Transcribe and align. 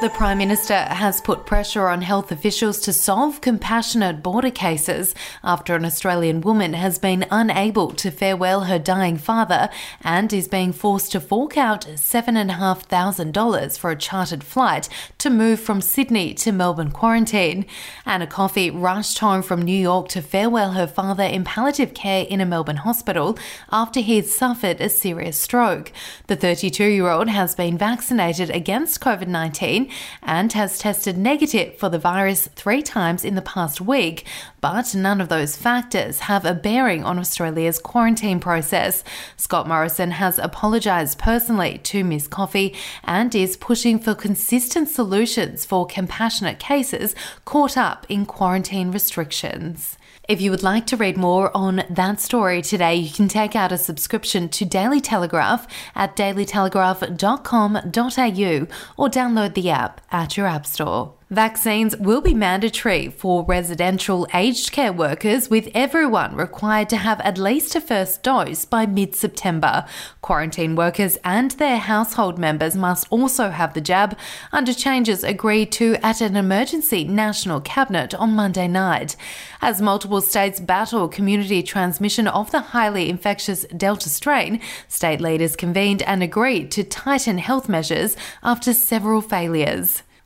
The 0.00 0.08
Prime 0.08 0.38
Minister 0.38 0.78
has 0.78 1.20
put 1.20 1.44
pressure 1.44 1.86
on 1.88 2.00
health 2.00 2.32
officials 2.32 2.80
to 2.80 2.92
solve 2.92 3.42
compassionate 3.42 4.22
border 4.22 4.50
cases 4.50 5.14
after 5.44 5.76
an 5.76 5.84
Australian 5.84 6.40
woman 6.40 6.72
has 6.72 6.98
been 6.98 7.26
unable 7.30 7.90
to 7.90 8.10
farewell 8.10 8.62
her 8.62 8.78
dying 8.78 9.18
father 9.18 9.68
and 10.00 10.32
is 10.32 10.48
being 10.48 10.72
forced 10.72 11.12
to 11.12 11.20
fork 11.20 11.58
out 11.58 11.82
$7,500 11.82 13.78
for 13.78 13.90
a 13.90 13.96
chartered 13.96 14.42
flight 14.42 14.88
to 15.18 15.28
move 15.28 15.60
from 15.60 15.82
Sydney 15.82 16.32
to 16.32 16.50
Melbourne 16.50 16.92
quarantine. 16.92 17.66
Anna 18.06 18.26
Coffey 18.26 18.70
rushed 18.70 19.18
home 19.18 19.42
from 19.42 19.60
New 19.60 19.78
York 19.78 20.08
to 20.08 20.22
farewell 20.22 20.72
her 20.72 20.86
father 20.86 21.24
in 21.24 21.44
palliative 21.44 21.92
care 21.92 22.24
in 22.24 22.40
a 22.40 22.46
Melbourne 22.46 22.76
hospital 22.76 23.38
after 23.70 24.00
he 24.00 24.16
had 24.16 24.24
suffered 24.24 24.80
a 24.80 24.88
serious 24.88 25.38
stroke. 25.38 25.92
The 26.26 26.36
32 26.36 26.84
year 26.84 27.10
old 27.10 27.28
has 27.28 27.54
been 27.54 27.76
vaccinated 27.76 28.48
against 28.48 29.02
COVID 29.02 29.28
19 29.28 29.89
and 30.22 30.52
has 30.52 30.78
tested 30.78 31.16
negative 31.16 31.76
for 31.76 31.88
the 31.88 31.98
virus 31.98 32.48
three 32.54 32.82
times 32.82 33.24
in 33.24 33.34
the 33.34 33.42
past 33.42 33.80
week, 33.80 34.26
but 34.60 34.94
none 34.94 35.20
of 35.20 35.28
those 35.28 35.56
factors 35.56 36.20
have 36.20 36.44
a 36.44 36.54
bearing 36.54 37.04
on 37.04 37.18
Australia's 37.18 37.78
quarantine 37.78 38.40
process. 38.40 39.02
Scott 39.36 39.66
Morrison 39.66 40.12
has 40.12 40.38
apologised 40.38 41.18
personally 41.18 41.78
to 41.84 42.04
Ms. 42.04 42.28
Coffey 42.28 42.74
and 43.04 43.34
is 43.34 43.56
pushing 43.56 43.98
for 43.98 44.14
consistent 44.14 44.88
solutions 44.88 45.64
for 45.64 45.86
compassionate 45.86 46.58
cases 46.58 47.14
caught 47.44 47.76
up 47.76 48.06
in 48.08 48.26
quarantine 48.26 48.90
restrictions. 48.90 49.96
If 50.30 50.40
you 50.40 50.50
would 50.52 50.62
like 50.62 50.86
to 50.86 50.96
read 50.96 51.16
more 51.16 51.50
on 51.56 51.82
that 51.90 52.20
story 52.20 52.62
today, 52.62 52.94
you 52.94 53.12
can 53.12 53.26
take 53.26 53.56
out 53.56 53.72
a 53.72 53.78
subscription 53.78 54.48
to 54.50 54.64
Daily 54.64 55.00
Telegraph 55.00 55.66
at 55.96 56.14
dailytelegraph.com.au 56.14 58.66
or 58.96 59.08
download 59.08 59.54
the 59.54 59.70
app 59.70 59.79
at 60.10 60.36
your 60.36 60.46
App 60.46 60.66
Store. 60.66 61.14
Vaccines 61.32 61.96
will 61.96 62.20
be 62.20 62.34
mandatory 62.34 63.06
for 63.08 63.44
residential 63.44 64.26
aged 64.34 64.72
care 64.72 64.92
workers, 64.92 65.48
with 65.48 65.68
everyone 65.76 66.34
required 66.34 66.88
to 66.88 66.96
have 66.96 67.20
at 67.20 67.38
least 67.38 67.76
a 67.76 67.80
first 67.80 68.24
dose 68.24 68.64
by 68.64 68.84
mid 68.84 69.14
September. 69.14 69.86
Quarantine 70.22 70.74
workers 70.74 71.18
and 71.22 71.52
their 71.52 71.78
household 71.78 72.36
members 72.36 72.74
must 72.74 73.06
also 73.10 73.50
have 73.50 73.74
the 73.74 73.80
jab, 73.80 74.18
under 74.50 74.74
changes 74.74 75.22
agreed 75.22 75.70
to 75.70 75.94
at 76.04 76.20
an 76.20 76.34
emergency 76.34 77.04
national 77.04 77.60
cabinet 77.60 78.12
on 78.12 78.34
Monday 78.34 78.66
night. 78.66 79.14
As 79.62 79.80
multiple 79.80 80.20
states 80.20 80.58
battle 80.58 81.06
community 81.06 81.62
transmission 81.62 82.26
of 82.26 82.50
the 82.50 82.58
highly 82.58 83.08
infectious 83.08 83.64
Delta 83.66 84.08
strain, 84.08 84.60
state 84.88 85.20
leaders 85.20 85.54
convened 85.54 86.02
and 86.02 86.24
agreed 86.24 86.72
to 86.72 86.82
tighten 86.82 87.38
health 87.38 87.68
measures 87.68 88.16
after 88.42 88.72
several 88.72 89.20
failures. 89.20 90.02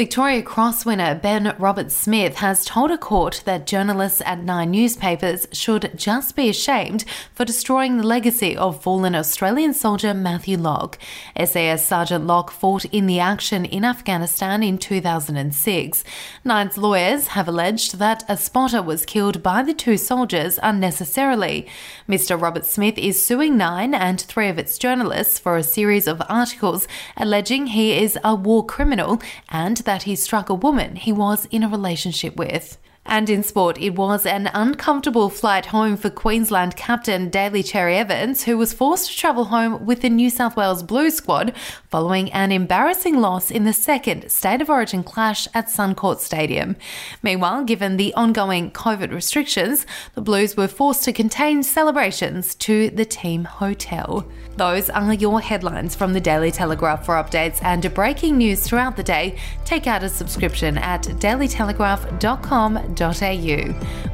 Victoria 0.00 0.40
Cross 0.40 0.86
winner 0.86 1.14
Ben 1.14 1.54
Roberts-Smith 1.58 2.36
has 2.36 2.64
told 2.64 2.90
a 2.90 2.96
court 2.96 3.42
that 3.44 3.66
journalists 3.66 4.22
at 4.24 4.42
Nine 4.42 4.70
newspapers 4.70 5.46
should 5.52 5.90
just 5.94 6.34
be 6.34 6.48
ashamed 6.48 7.04
for 7.34 7.44
destroying 7.44 7.98
the 7.98 8.06
legacy 8.06 8.56
of 8.56 8.82
fallen 8.82 9.14
Australian 9.14 9.74
soldier 9.74 10.14
Matthew 10.14 10.56
Locke. 10.56 10.98
SAS 11.44 11.84
Sergeant 11.84 12.26
Locke 12.26 12.50
fought 12.50 12.86
in 12.86 13.06
the 13.06 13.20
action 13.20 13.66
in 13.66 13.84
Afghanistan 13.84 14.62
in 14.62 14.78
2006. 14.78 16.02
Nine's 16.44 16.78
lawyers 16.78 17.26
have 17.26 17.46
alleged 17.46 17.98
that 17.98 18.24
a 18.26 18.38
spotter 18.38 18.80
was 18.80 19.04
killed 19.04 19.42
by 19.42 19.62
the 19.62 19.74
two 19.74 19.98
soldiers 19.98 20.58
unnecessarily. 20.62 21.68
Mr. 22.08 22.40
Roberts-Smith 22.40 22.96
is 22.96 23.22
suing 23.22 23.58
Nine 23.58 23.92
and 23.92 24.18
three 24.18 24.48
of 24.48 24.58
its 24.58 24.78
journalists 24.78 25.38
for 25.38 25.58
a 25.58 25.62
series 25.62 26.06
of 26.06 26.22
articles 26.26 26.88
alleging 27.18 27.66
he 27.66 28.02
is 28.02 28.18
a 28.24 28.34
war 28.34 28.64
criminal 28.64 29.20
and 29.50 29.76
that 29.89 29.89
he 30.04 30.16
struck 30.16 30.48
a 30.48 30.54
woman 30.54 30.96
he 30.96 31.12
was 31.12 31.46
in 31.50 31.62
a 31.62 31.68
relationship 31.68 32.36
with. 32.36 32.78
And 33.10 33.28
in 33.28 33.42
sport, 33.42 33.76
it 33.76 33.96
was 33.96 34.24
an 34.24 34.48
uncomfortable 34.54 35.30
flight 35.30 35.66
home 35.66 35.96
for 35.96 36.10
Queensland 36.10 36.76
captain 36.76 37.28
Daly 37.28 37.64
Cherry 37.64 37.96
Evans, 37.96 38.44
who 38.44 38.56
was 38.56 38.72
forced 38.72 39.10
to 39.10 39.18
travel 39.18 39.46
home 39.46 39.84
with 39.84 40.02
the 40.02 40.08
New 40.08 40.30
South 40.30 40.56
Wales 40.56 40.84
Blues 40.84 41.16
squad 41.16 41.52
following 41.88 42.30
an 42.30 42.52
embarrassing 42.52 43.20
loss 43.20 43.50
in 43.50 43.64
the 43.64 43.72
second 43.72 44.30
State 44.30 44.62
of 44.62 44.70
Origin 44.70 45.02
clash 45.02 45.48
at 45.54 45.66
Suncorp 45.66 46.20
Stadium. 46.20 46.76
Meanwhile, 47.20 47.64
given 47.64 47.96
the 47.96 48.14
ongoing 48.14 48.70
COVID 48.70 49.12
restrictions, 49.12 49.86
the 50.14 50.20
Blues 50.20 50.56
were 50.56 50.68
forced 50.68 51.02
to 51.02 51.12
contain 51.12 51.64
celebrations 51.64 52.54
to 52.54 52.90
the 52.90 53.04
team 53.04 53.42
hotel. 53.42 54.24
Those 54.56 54.88
are 54.88 55.14
your 55.14 55.40
headlines 55.40 55.96
from 55.96 56.12
the 56.12 56.20
Daily 56.20 56.52
Telegraph. 56.52 57.04
For 57.06 57.14
updates 57.14 57.60
and 57.64 57.92
breaking 57.92 58.36
news 58.38 58.62
throughout 58.62 58.96
the 58.96 59.02
day, 59.02 59.36
take 59.64 59.88
out 59.88 60.04
a 60.04 60.08
subscription 60.08 60.78
at 60.78 61.02
dailytelegraph.com.au. 61.02 62.99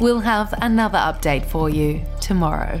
We'll 0.00 0.20
have 0.20 0.54
another 0.60 0.98
update 0.98 1.46
for 1.46 1.70
you 1.70 2.02
tomorrow. 2.20 2.80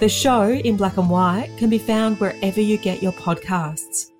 The 0.00 0.08
show, 0.08 0.50
in 0.50 0.76
black 0.76 0.96
and 0.96 1.10
white, 1.10 1.50
can 1.56 1.68
be 1.68 1.78
found 1.78 2.20
wherever 2.20 2.60
you 2.60 2.78
get 2.78 3.02
your 3.02 3.10
podcasts. 3.12 4.12